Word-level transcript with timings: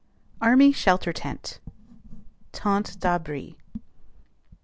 ARMY 0.41 0.71
SHELTER 0.71 1.13
TENT 1.13 1.59
(tente 2.51 2.99
d'abri). 2.99 3.55